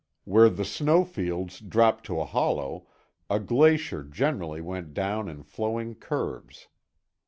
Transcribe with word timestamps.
Where 0.23 0.49
the 0.49 0.65
snow 0.65 1.05
fields 1.05 1.59
dropped 1.59 2.07
to 2.07 2.19
a 2.19 2.25
hollow, 2.25 2.87
a 3.29 3.39
glacier 3.39 4.01
generally 4.03 4.59
went 4.59 4.95
down 4.95 5.29
in 5.29 5.43
flowing 5.43 5.93
curves. 5.93 6.67